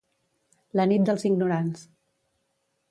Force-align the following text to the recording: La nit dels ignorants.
La 0.79 0.87
nit 0.93 1.05
dels 1.11 1.29
ignorants. 1.31 1.87